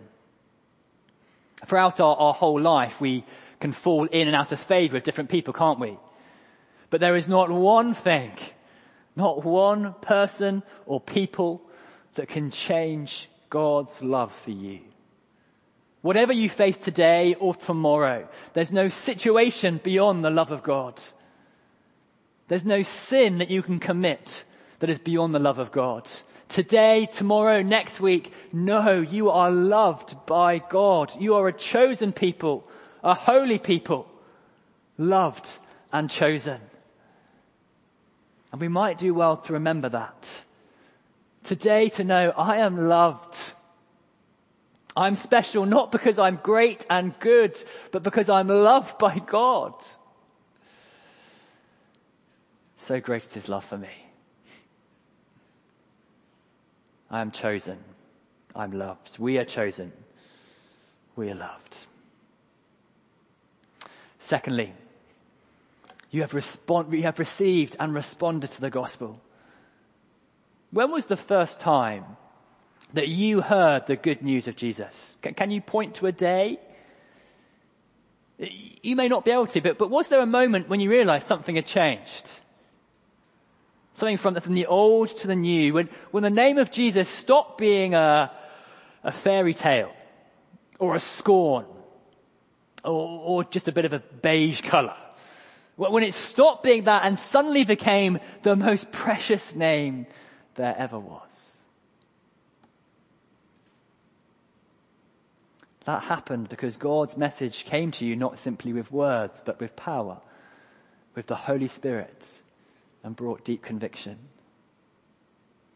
Throughout 1.66 2.00
our, 2.00 2.16
our 2.18 2.34
whole 2.34 2.60
life, 2.60 3.00
we 3.00 3.24
can 3.60 3.72
fall 3.72 4.06
in 4.06 4.28
and 4.28 4.36
out 4.36 4.52
of 4.52 4.60
favor 4.60 4.96
with 4.96 5.04
different 5.04 5.30
people, 5.30 5.54
can't 5.54 5.80
we? 5.80 5.98
But 6.90 7.00
there 7.00 7.16
is 7.16 7.28
not 7.28 7.50
one 7.50 7.94
thing, 7.94 8.32
not 9.16 9.46
one 9.46 9.94
person 10.02 10.64
or 10.86 11.00
people 11.00 11.62
that 12.16 12.28
can 12.28 12.52
change 12.52 13.30
God's 13.56 14.02
love 14.02 14.34
for 14.44 14.52
you. 14.52 14.82
Whatever 16.02 16.34
you 16.34 16.50
face 16.50 16.76
today 16.76 17.36
or 17.36 17.56
tomorrow, 17.56 18.28
there's 18.52 18.74
no 18.74 18.90
situation 18.90 19.80
beyond 19.82 20.26
the 20.26 20.30
love 20.30 20.52
of 20.52 20.62
God. 20.62 21.02
There's 22.50 22.66
no 22.66 22.82
sin 22.82 23.38
that 23.38 23.50
you 23.50 23.64
can 23.64 23.80
commit 23.80 24.44
that 24.80 24.90
is 24.90 25.00
beyond 25.00 25.34
the 25.34 25.40
love 25.40 25.58
of 25.58 25.72
God. 25.72 26.06
Today, 26.50 27.08
tomorrow, 27.10 27.62
next 27.62 28.02
week, 28.02 28.34
no, 28.52 29.00
you 29.00 29.30
are 29.30 29.52
loved 29.52 30.26
by 30.26 30.58
God. 30.58 31.14
You 31.18 31.36
are 31.36 31.48
a 31.48 31.54
chosen 31.54 32.12
people, 32.12 32.68
a 33.06 33.14
holy 33.14 33.58
people, 33.58 34.06
loved 34.98 35.48
and 35.94 36.10
chosen. 36.10 36.60
And 38.52 38.60
we 38.60 38.68
might 38.68 38.98
do 38.98 39.14
well 39.14 39.38
to 39.38 39.54
remember 39.54 39.88
that. 39.88 40.44
Today 41.46 41.90
to 41.90 42.04
know 42.04 42.34
I 42.36 42.58
am 42.58 42.90
loved 42.90 43.54
I'm 44.98 45.16
special 45.16 45.66
not 45.66 45.92
because 45.92 46.18
I'm 46.18 46.40
great 46.42 46.86
and 46.90 47.18
good, 47.20 47.62
but 47.92 48.02
because 48.02 48.30
I'm 48.30 48.48
loved 48.48 48.98
by 48.98 49.20
God. 49.20 49.74
So 52.78 53.02
great 53.02 53.26
is 53.26 53.34
his 53.34 53.50
love 53.50 53.66
for 53.66 53.78
me. 53.78 53.90
I 57.12 57.20
am 57.20 57.32
chosen. 57.32 57.78
I'm 58.56 58.72
loved. 58.72 59.20
We 59.20 59.38
are 59.38 59.46
chosen. 59.46 59.92
We 61.16 61.30
are 61.30 61.36
loved. 61.36 61.86
Secondly, 64.20 64.74
you 66.10 66.22
have, 66.22 66.34
respond, 66.34 66.94
you 66.94 67.04
have 67.04 67.20
received 67.20 67.76
and 67.80 67.94
responded 67.94 68.52
to 68.52 68.62
the 68.62 68.70
gospel. 68.70 69.20
When 70.72 70.92
was 70.92 71.06
the 71.06 71.18
first 71.18 71.60
time 71.60 72.06
that 72.94 73.08
you 73.08 73.42
heard 73.42 73.88
the 73.88 73.96
good 73.96 74.22
news 74.22 74.48
of 74.48 74.56
Jesus? 74.56 75.18
Can, 75.22 75.34
can 75.34 75.52
you 75.52 75.62
point 75.62 75.96
to 75.96 76.08
a 76.08 76.12
day? 76.12 76.60
You 78.38 78.96
may 78.96 79.08
not 79.08 79.26
be 79.26 79.32
able 79.32 79.48
to, 79.48 79.62
but, 79.62 79.78
but 79.78 79.90
was 79.90 80.08
there 80.08 80.20
a 80.20 80.26
moment 80.26 80.70
when 80.70 80.80
you 80.80 80.90
realized 80.90 81.28
something 81.28 81.56
had 81.56 81.66
changed? 81.66 82.40
Something 83.94 84.18
from 84.18 84.34
the, 84.34 84.42
from 84.42 84.56
the 84.56 84.66
old 84.66 85.16
to 85.18 85.28
the 85.28 85.36
new, 85.36 85.74
when, 85.74 85.90
when 86.12 86.24
the 86.24 86.30
name 86.30 86.58
of 86.58 86.70
Jesus 86.70 87.10
stopped 87.10 87.58
being 87.58 87.94
a, 87.94 88.32
a 89.04 89.12
fairy 89.12 89.54
tale 89.54 89.94
or 90.80 90.96
a 90.96 91.00
scorn 91.00 91.66
or, 92.84 92.92
or 92.92 93.44
just 93.46 93.70
a 93.70 93.72
bit 93.72 93.86
of 93.86 93.94
a 93.94 94.00
beige 94.00 94.62
color. 94.62 94.96
When 95.78 96.04
it 96.04 96.14
stopped 96.14 96.64
being 96.64 96.86
that 96.86 97.04
and 97.06 97.20
suddenly 97.20 97.66
became 97.66 98.20
the 98.44 98.56
most 98.56 98.92
precious 98.92 99.56
name 99.56 100.08
there 100.56 100.76
ever 100.78 101.00
was. 101.00 101.52
That 105.86 106.04
happened 106.04 106.50
because 106.50 106.78
God's 106.78 107.16
message 107.16 107.66
came 107.66 107.92
to 107.92 108.06
you 108.06 108.16
not 108.16 108.40
simply 108.40 108.74
with 108.74 108.92
words, 108.92 109.42
but 109.46 109.60
with 109.60 109.76
power, 109.76 110.20
with 111.14 111.28
the 111.28 111.36
Holy 111.36 111.68
Spirit, 111.68 112.40
and 113.04 113.16
brought 113.16 113.46
deep 113.46 113.62
conviction. 113.62 114.18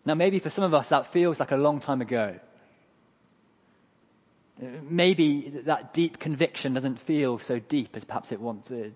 Now 0.05 0.15
maybe 0.15 0.39
for 0.39 0.49
some 0.49 0.63
of 0.63 0.73
us 0.73 0.89
that 0.89 1.13
feels 1.13 1.39
like 1.39 1.51
a 1.51 1.57
long 1.57 1.79
time 1.79 2.01
ago. 2.01 2.39
Maybe 4.89 5.61
that 5.65 5.93
deep 5.93 6.19
conviction 6.19 6.73
doesn't 6.73 6.99
feel 6.99 7.37
so 7.37 7.59
deep 7.59 7.95
as 7.95 8.03
perhaps 8.03 8.31
it 8.31 8.41
once 8.41 8.67
did. 8.67 8.95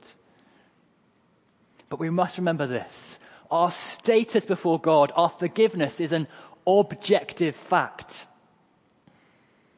But 1.90 2.00
we 2.00 2.10
must 2.10 2.38
remember 2.38 2.66
this. 2.66 3.20
Our 3.52 3.72
status 3.72 4.46
before 4.46 4.80
God, 4.80 5.12
our 5.16 5.30
forgiveness 5.30 6.00
is 6.00 6.12
an 6.12 6.28
objective 6.66 7.56
fact. 7.56 8.26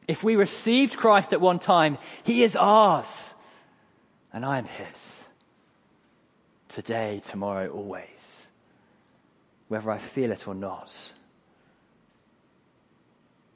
If 0.08 0.22
we 0.22 0.36
received 0.36 0.96
Christ 0.96 1.32
at 1.32 1.40
one 1.40 1.58
time, 1.58 1.98
He 2.22 2.44
is 2.44 2.56
ours. 2.56 3.34
And 4.32 4.44
I 4.44 4.58
am 4.58 4.66
His. 4.66 5.24
Today, 6.68 7.22
tomorrow, 7.26 7.68
always. 7.68 8.04
Whether 9.68 9.90
I 9.90 9.98
feel 9.98 10.30
it 10.30 10.46
or 10.46 10.54
not. 10.54 10.94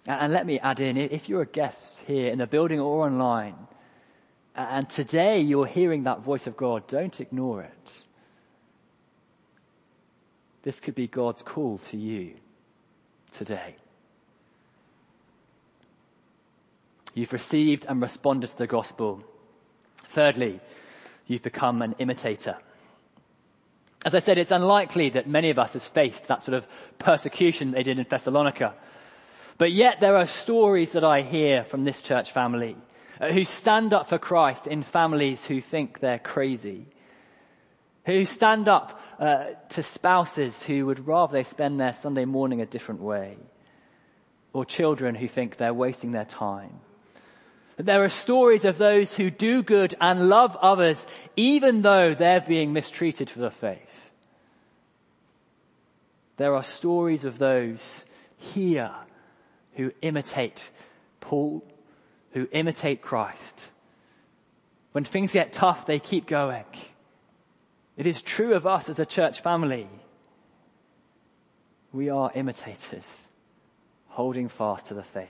And 0.07 0.33
let 0.33 0.47
me 0.47 0.59
add 0.59 0.81
in, 0.81 0.97
if 0.97 1.29
you're 1.29 1.43
a 1.43 1.47
guest 1.47 2.01
here 2.07 2.33
in 2.33 2.39
the 2.39 2.47
building 2.47 2.81
or 2.81 3.07
online, 3.07 3.55
and 4.57 4.89
today 4.89 5.41
you're 5.41 5.67
hearing 5.67 6.05
that 6.05 6.21
voice 6.21 6.47
of 6.47 6.57
God, 6.57 6.87
don't 6.89 7.21
ignore 7.21 7.63
it. 7.63 8.05
This 10.63 10.81
could 10.81 10.95
be 10.95 11.07
God's 11.07 11.43
call 11.43 11.79
to 11.91 11.97
you 11.97 12.35
today. 13.33 13.77
You've 17.15 17.33
received 17.33 17.87
and 17.89 18.01
responded 18.01 18.49
to 18.51 18.59
the 18.59 18.67
gospel. 18.67 19.25
Thirdly, 20.11 20.61
you've 21.27 21.43
become 21.43 21.83
an 21.83 21.95
imitator. 21.99 22.57
As 24.05 24.15
I 24.15 24.21
said, 24.21 24.39
it's 24.39 24.51
unlikely 24.51 25.11
that 25.11 25.29
many 25.29 25.51
of 25.51 25.59
us 25.59 25.75
have 25.75 25.83
faced 25.83 26.29
that 26.29 26.43
sort 26.43 26.57
of 26.57 26.67
persecution 26.99 27.71
they 27.71 27.83
did 27.83 27.99
in 27.99 28.07
Thessalonica. 28.09 28.75
But 29.59 29.73
yet 29.73 30.01
there 30.01 30.17
are 30.17 30.27
stories 30.27 30.93
that 30.93 31.05
I 31.05 31.23
hear 31.23 31.65
from 31.65 31.85
this 31.85 32.01
church 32.01 32.33
family 32.33 32.77
uh, 33.21 33.31
who 33.31 33.45
stand 33.45 33.93
up 33.93 34.09
for 34.09 34.19
Christ 34.19 34.67
in 34.67 34.83
families 34.83 35.45
who 35.45 35.61
think 35.61 36.01
they're 36.01 36.19
crazy. 36.19 36.87
Who 38.07 38.25
stand 38.25 38.69
up 38.69 38.99
uh, 39.21 39.45
to 39.69 39.83
spouses 39.83 40.63
who 40.63 40.87
would 40.87 41.07
rather 41.07 41.35
they 41.35 41.45
spend 41.45 41.79
their 41.79 41.93
Sunday 41.93 42.25
morning 42.25 42.63
a 42.63 42.67
different 42.67 43.03
way. 43.03 43.37
Or 44.55 44.65
children 44.65 45.15
who 45.15 45.29
think 45.29 45.59
they're 45.59 45.75
wasting 45.75 46.13
their 46.13 46.25
time. 46.25 46.81
There 47.77 48.03
are 48.03 48.09
stories 48.09 48.65
of 48.65 48.79
those 48.79 49.13
who 49.13 49.31
do 49.31 49.63
good 49.63 49.95
and 50.01 50.29
love 50.29 50.57
others 50.61 51.07
even 51.37 51.83
though 51.83 52.15
they're 52.15 52.41
being 52.41 52.73
mistreated 52.73 53.31
for 53.31 53.39
the 53.39 53.51
faith. 53.51 53.79
There 56.37 56.55
are 56.55 56.65
stories 56.65 57.25
of 57.25 57.39
those 57.39 58.05
here 58.39 58.91
who 59.75 59.93
imitate 60.01 60.71
Paul, 61.21 61.63
who 62.33 62.49
imitate 62.53 63.03
Christ. 63.03 63.69
When 64.93 65.05
things 65.05 65.33
get 65.33 65.53
tough, 65.53 65.87
they 65.87 65.99
keep 65.99 66.27
going. 66.27 66.65
It 68.01 68.07
is 68.07 68.23
true 68.23 68.55
of 68.55 68.67
us 68.67 68.89
as 68.89 68.99
a 68.99 69.05
church 69.05 69.43
family. 69.43 69.87
We 71.93 72.09
are 72.09 72.33
imitators, 72.35 73.05
holding 74.09 74.49
fast 74.49 74.87
to 74.87 74.95
the 74.95 75.03
faith. 75.03 75.29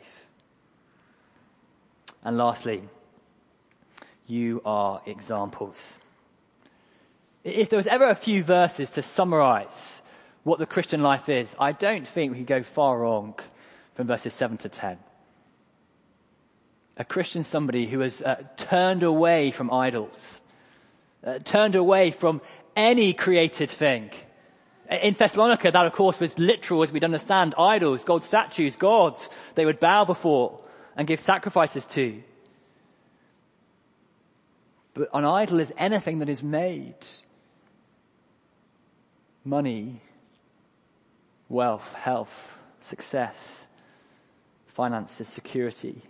And 2.22 2.38
lastly, 2.38 2.84
you 4.28 4.62
are 4.64 5.02
examples. 5.04 5.98
If 7.42 7.70
there 7.70 7.76
was 7.76 7.88
ever 7.88 8.08
a 8.08 8.14
few 8.14 8.44
verses 8.44 8.90
to 8.90 9.02
summarize 9.02 10.00
what 10.44 10.60
the 10.60 10.64
Christian 10.64 11.02
life 11.02 11.28
is, 11.28 11.56
I 11.58 11.72
don't 11.72 12.06
think 12.06 12.30
we 12.30 12.38
could 12.38 12.46
go 12.46 12.62
far 12.62 13.00
wrong 13.00 13.34
from 13.96 14.06
verses 14.06 14.32
7 14.32 14.58
to 14.58 14.68
10. 14.68 14.96
A 16.98 17.04
Christian 17.04 17.42
somebody 17.42 17.88
who 17.88 17.98
has 17.98 18.22
uh, 18.22 18.44
turned 18.56 19.02
away 19.02 19.50
from 19.50 19.72
idols, 19.72 20.40
uh, 21.24 21.38
turned 21.38 21.74
away 21.74 22.10
from 22.10 22.40
any 22.76 23.12
created 23.12 23.70
thing. 23.70 24.10
In 24.90 25.14
Thessalonica, 25.14 25.70
that 25.70 25.86
of 25.86 25.92
course 25.92 26.18
was 26.18 26.38
literal 26.38 26.82
as 26.82 26.90
we'd 26.90 27.04
understand 27.04 27.54
idols, 27.56 28.04
gold 28.04 28.24
statues, 28.24 28.76
gods 28.76 29.28
they 29.54 29.64
would 29.64 29.78
bow 29.78 30.04
before 30.04 30.60
and 30.96 31.06
give 31.06 31.20
sacrifices 31.20 31.86
to. 31.86 32.22
But 34.94 35.08
an 35.14 35.24
idol 35.24 35.60
is 35.60 35.72
anything 35.78 36.18
that 36.18 36.28
is 36.28 36.42
made. 36.42 36.96
Money, 39.44 40.00
wealth, 41.48 41.88
health, 41.94 42.58
success, 42.80 43.66
finances, 44.66 45.28
security, 45.28 46.02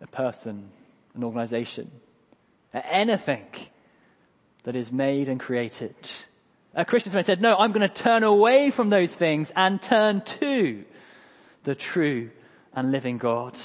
a 0.00 0.06
person, 0.06 0.70
an 1.14 1.24
organization, 1.24 1.90
anything 2.80 3.46
that 4.64 4.76
is 4.76 4.90
made 4.92 5.28
and 5.28 5.40
created. 5.40 5.94
A 6.74 6.84
Christian 6.84 7.12
man 7.12 7.24
said, 7.24 7.40
no, 7.40 7.56
I'm 7.56 7.72
going 7.72 7.88
to 7.88 7.94
turn 7.94 8.22
away 8.22 8.70
from 8.70 8.90
those 8.90 9.14
things 9.14 9.52
and 9.54 9.80
turn 9.80 10.22
to 10.40 10.84
the 11.64 11.74
true 11.74 12.30
and 12.74 12.90
living 12.90 13.18
God. 13.18 13.58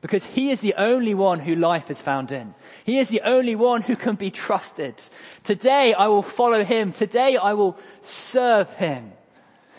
Because 0.00 0.24
he 0.24 0.50
is 0.50 0.60
the 0.60 0.74
only 0.76 1.14
one 1.14 1.38
who 1.38 1.54
life 1.54 1.88
is 1.88 2.00
found 2.00 2.32
in. 2.32 2.54
He 2.84 2.98
is 2.98 3.08
the 3.08 3.20
only 3.20 3.54
one 3.54 3.82
who 3.82 3.94
can 3.94 4.16
be 4.16 4.32
trusted. 4.32 4.94
Today 5.44 5.94
I 5.94 6.08
will 6.08 6.24
follow 6.24 6.64
him. 6.64 6.92
Today 6.92 7.36
I 7.36 7.52
will 7.52 7.78
serve 8.00 8.68
him. 8.70 9.12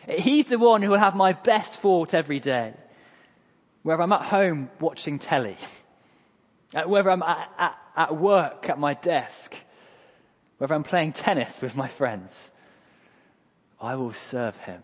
He's 0.07 0.47
the 0.47 0.59
one 0.59 0.81
who 0.81 0.91
will 0.91 0.99
have 0.99 1.15
my 1.15 1.33
best 1.33 1.79
thought 1.79 2.13
every 2.13 2.39
day. 2.39 2.73
Whether 3.83 4.01
I'm 4.01 4.13
at 4.13 4.21
home 4.21 4.69
watching 4.79 5.19
telly, 5.19 5.57
whether 6.85 7.11
I'm 7.11 7.23
at, 7.23 7.49
at, 7.57 7.77
at 7.95 8.15
work, 8.15 8.69
at 8.69 8.79
my 8.79 8.93
desk, 8.93 9.55
whether 10.57 10.73
I'm 10.73 10.83
playing 10.83 11.13
tennis 11.13 11.61
with 11.61 11.75
my 11.75 11.87
friends, 11.87 12.51
I 13.79 13.95
will 13.95 14.13
serve 14.13 14.55
him. 14.57 14.81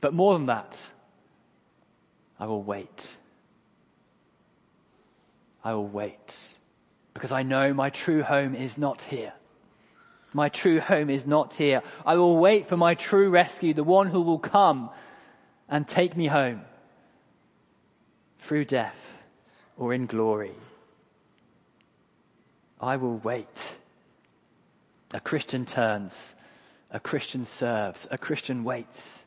But 0.00 0.14
more 0.14 0.34
than 0.34 0.46
that, 0.46 0.78
I 2.38 2.46
will 2.46 2.62
wait. 2.62 3.16
I 5.64 5.74
will 5.74 5.88
wait 5.88 6.56
because 7.14 7.32
I 7.32 7.42
know 7.42 7.74
my 7.74 7.90
true 7.90 8.22
home 8.22 8.54
is 8.54 8.78
not 8.78 9.02
here. 9.02 9.32
My 10.32 10.50
true 10.50 10.78
home 10.78 11.10
is 11.10 11.26
not 11.26 11.54
here. 11.54 11.82
I 12.06 12.16
will 12.16 12.36
wait 12.36 12.68
for 12.68 12.76
my 12.76 12.94
true 12.94 13.30
rescue, 13.30 13.74
the 13.74 13.82
one 13.82 14.06
who 14.06 14.20
will 14.20 14.38
come 14.38 14.90
and 15.68 15.88
take 15.88 16.16
me 16.16 16.26
home 16.26 16.60
through 18.40 18.66
death 18.66 18.96
or 19.76 19.92
in 19.92 20.06
glory. 20.06 20.54
I 22.80 22.96
will 22.96 23.16
wait. 23.16 23.76
A 25.12 25.20
Christian 25.20 25.66
turns. 25.66 26.12
A 26.90 27.00
Christian 27.00 27.46
serves. 27.46 28.06
A 28.10 28.18
Christian 28.18 28.64
waits. 28.64 29.18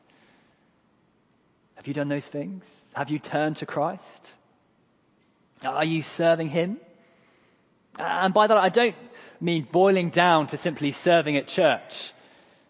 Have 1.74 1.86
you 1.86 1.94
done 1.94 2.08
those 2.08 2.26
things? 2.26 2.64
Have 2.94 3.10
you 3.10 3.18
turned 3.18 3.56
to 3.56 3.66
Christ? 3.66 4.34
Are 5.64 5.84
you 5.84 6.02
serving 6.02 6.48
Him? 6.48 6.78
And 7.98 8.32
by 8.32 8.46
that 8.46 8.56
I 8.56 8.68
don't 8.68 8.96
mean 9.40 9.66
boiling 9.70 10.10
down 10.10 10.46
to 10.48 10.58
simply 10.58 10.92
serving 10.92 11.36
at 11.36 11.48
church. 11.48 12.12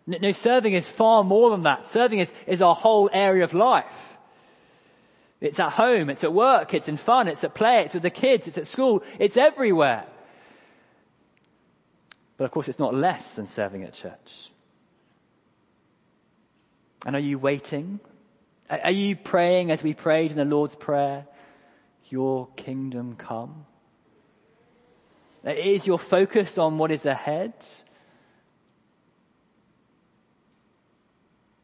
No, 0.07 0.33
serving 0.33 0.73
is 0.73 0.88
far 0.88 1.23
more 1.23 1.51
than 1.51 1.62
that. 1.62 1.88
Serving 1.88 2.18
is, 2.18 2.33
is 2.47 2.61
our 2.61 2.75
whole 2.75 3.09
area 3.12 3.45
of 3.45 3.55
life. 3.55 3.85
It's 5.40 5.61
at 5.61 5.73
home, 5.73 6.09
it's 6.09 6.25
at 6.25 6.33
work, 6.33 6.73
it's 6.73 6.88
in 6.88 6.97
fun, 6.97 7.29
it's 7.29 7.45
at 7.45 7.55
play, 7.55 7.83
it's 7.83 7.95
with 7.95 8.03
the 8.03 8.11
kids, 8.11 8.47
it's 8.47 8.59
at 8.59 8.66
school, 8.66 9.03
it's 9.18 9.37
everywhere. 9.37 10.07
But 12.42 12.46
of 12.46 12.50
course 12.50 12.66
it's 12.66 12.81
not 12.81 12.92
less 12.92 13.31
than 13.31 13.46
serving 13.46 13.85
at 13.85 13.92
church. 13.92 14.50
And 17.07 17.14
are 17.14 17.20
you 17.20 17.38
waiting? 17.38 18.00
Are 18.68 18.90
you 18.90 19.14
praying 19.14 19.70
as 19.70 19.85
we 19.85 19.94
prayed 19.94 20.33
in 20.33 20.38
the 20.38 20.44
Lord's 20.44 20.74
Prayer? 20.74 21.24
Your 22.09 22.48
kingdom 22.57 23.14
come? 23.14 23.64
Is 25.44 25.87
your 25.87 26.00
focus 26.00 26.59
on 26.59 26.78
what 26.78 26.90
is 26.90 27.07
ahead? 27.07 27.55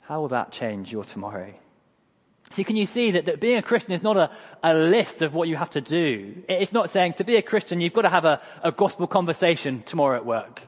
How 0.02 0.20
will 0.20 0.28
that 0.28 0.52
change 0.52 0.92
your 0.92 1.02
tomorrow? 1.02 1.54
See, 2.50 2.64
can 2.64 2.76
you 2.76 2.86
see 2.86 3.10
that, 3.12 3.26
that 3.26 3.40
being 3.40 3.58
a 3.58 3.62
Christian 3.62 3.92
is 3.92 4.02
not 4.02 4.16
a, 4.16 4.30
a 4.62 4.74
list 4.74 5.22
of 5.22 5.34
what 5.34 5.48
you 5.48 5.56
have 5.56 5.70
to 5.70 5.80
do? 5.80 6.42
It's 6.48 6.72
not 6.72 6.90
saying 6.90 7.14
to 7.14 7.24
be 7.24 7.36
a 7.36 7.42
Christian, 7.42 7.80
you've 7.80 7.92
got 7.92 8.02
to 8.02 8.08
have 8.08 8.24
a, 8.24 8.40
a 8.62 8.72
gospel 8.72 9.06
conversation 9.06 9.82
tomorrow 9.84 10.16
at 10.16 10.24
work. 10.24 10.62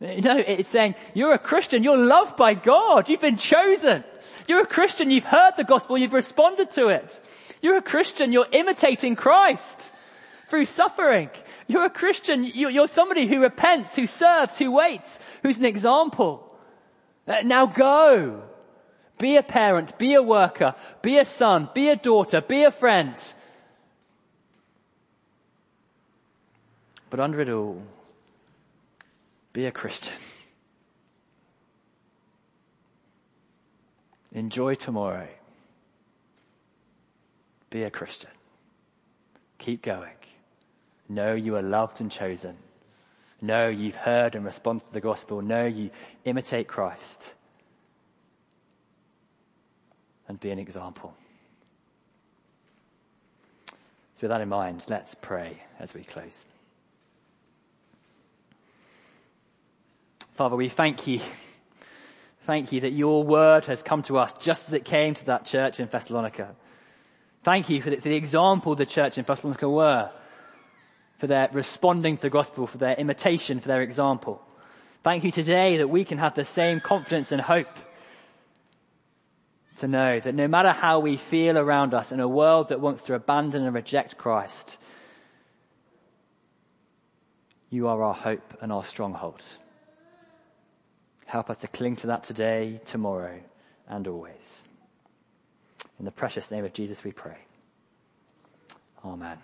No, 0.00 0.36
it's 0.36 0.68
saying 0.68 0.96
you're 1.14 1.32
a 1.32 1.38
Christian, 1.38 1.84
you're 1.84 1.96
loved 1.96 2.36
by 2.36 2.54
God, 2.54 3.08
you've 3.08 3.20
been 3.20 3.36
chosen. 3.36 4.02
You're 4.48 4.62
a 4.62 4.66
Christian, 4.66 5.10
you've 5.10 5.24
heard 5.24 5.52
the 5.56 5.64
gospel, 5.64 5.96
you've 5.96 6.12
responded 6.12 6.72
to 6.72 6.88
it. 6.88 7.20
You're 7.60 7.76
a 7.76 7.82
Christian, 7.82 8.32
you're 8.32 8.48
imitating 8.50 9.14
Christ 9.14 9.92
through 10.50 10.66
suffering. 10.66 11.30
You're 11.68 11.84
a 11.84 11.90
Christian, 11.90 12.44
you're 12.44 12.88
somebody 12.88 13.26
who 13.26 13.42
repents, 13.42 13.94
who 13.94 14.08
serves, 14.08 14.58
who 14.58 14.72
waits, 14.72 15.18
who's 15.42 15.58
an 15.58 15.64
example. 15.64 16.52
Uh, 17.26 17.42
now 17.44 17.66
go. 17.66 18.42
Be 19.22 19.36
a 19.36 19.42
parent, 19.44 19.96
be 19.98 20.14
a 20.14 20.22
worker, 20.22 20.74
be 21.00 21.16
a 21.16 21.24
son, 21.24 21.68
be 21.72 21.90
a 21.90 21.94
daughter, 21.94 22.40
be 22.40 22.64
a 22.64 22.72
friend. 22.72 23.14
But 27.08 27.20
under 27.20 27.40
it 27.40 27.48
all, 27.48 27.80
be 29.52 29.66
a 29.66 29.70
Christian. 29.70 30.16
Enjoy 34.32 34.74
tomorrow. 34.74 35.28
Be 37.70 37.84
a 37.84 37.90
Christian. 37.90 38.30
Keep 39.58 39.82
going. 39.82 40.18
Know 41.08 41.34
you 41.34 41.54
are 41.54 41.62
loved 41.62 42.00
and 42.00 42.10
chosen. 42.10 42.56
Know 43.40 43.68
you've 43.68 43.94
heard 43.94 44.34
and 44.34 44.44
responded 44.44 44.86
to 44.86 44.92
the 44.92 45.00
gospel. 45.00 45.42
Know 45.42 45.66
you 45.66 45.90
imitate 46.24 46.66
Christ. 46.66 47.34
And 50.32 50.40
be 50.40 50.50
an 50.50 50.58
example. 50.58 51.12
So 53.68 54.22
with 54.22 54.30
that 54.30 54.40
in 54.40 54.48
mind, 54.48 54.82
let's 54.88 55.14
pray 55.14 55.62
as 55.78 55.92
we 55.92 56.04
close. 56.04 56.46
Father, 60.32 60.56
we 60.56 60.70
thank 60.70 61.06
you. 61.06 61.20
Thank 62.46 62.72
you 62.72 62.80
that 62.80 62.94
your 62.94 63.24
word 63.24 63.66
has 63.66 63.82
come 63.82 64.00
to 64.04 64.16
us 64.16 64.32
just 64.42 64.68
as 64.68 64.72
it 64.72 64.86
came 64.86 65.12
to 65.12 65.26
that 65.26 65.44
church 65.44 65.80
in 65.80 65.88
Thessalonica. 65.88 66.54
Thank 67.42 67.68
you 67.68 67.82
for 67.82 67.90
the, 67.90 67.96
for 67.96 68.08
the 68.08 68.16
example 68.16 68.74
the 68.74 68.86
church 68.86 69.18
in 69.18 69.24
Thessalonica 69.24 69.68
were, 69.68 70.10
for 71.18 71.26
their 71.26 71.50
responding 71.52 72.16
to 72.16 72.22
the 72.22 72.30
gospel, 72.30 72.66
for 72.66 72.78
their 72.78 72.94
imitation, 72.94 73.60
for 73.60 73.68
their 73.68 73.82
example. 73.82 74.40
Thank 75.04 75.24
you 75.24 75.30
today 75.30 75.76
that 75.76 75.88
we 75.88 76.06
can 76.06 76.16
have 76.16 76.34
the 76.34 76.46
same 76.46 76.80
confidence 76.80 77.32
and 77.32 77.40
hope 77.42 77.68
to 79.76 79.88
know 79.88 80.20
that 80.20 80.34
no 80.34 80.48
matter 80.48 80.70
how 80.70 81.00
we 81.00 81.16
feel 81.16 81.58
around 81.58 81.94
us 81.94 82.12
in 82.12 82.20
a 82.20 82.28
world 82.28 82.68
that 82.68 82.80
wants 82.80 83.04
to 83.04 83.14
abandon 83.14 83.64
and 83.64 83.74
reject 83.74 84.18
Christ, 84.18 84.78
you 87.70 87.88
are 87.88 88.02
our 88.02 88.14
hope 88.14 88.58
and 88.60 88.70
our 88.72 88.84
stronghold. 88.84 89.42
Help 91.26 91.48
us 91.48 91.58
to 91.58 91.68
cling 91.68 91.96
to 91.96 92.08
that 92.08 92.24
today, 92.24 92.80
tomorrow, 92.84 93.40
and 93.88 94.06
always. 94.06 94.62
In 95.98 96.04
the 96.04 96.10
precious 96.10 96.50
name 96.50 96.64
of 96.64 96.72
Jesus 96.72 97.02
we 97.02 97.12
pray. 97.12 97.38
Amen. 99.04 99.38